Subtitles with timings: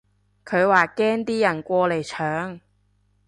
[0.43, 2.59] 佢話驚啲人過嚟搶